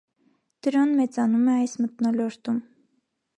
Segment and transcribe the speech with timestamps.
[0.67, 2.59] Դրոն մեծանում է այս մթնոլորտում։